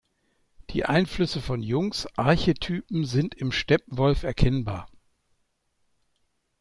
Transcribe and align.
Die 0.71 0.83
Einflüsse 0.83 1.41
von 1.43 1.61
Jungs 1.61 2.07
Archetypen 2.17 3.05
sind 3.05 3.35
im 3.35 3.51
Steppenwolf 3.51 4.23
erkennbar. 4.23 4.89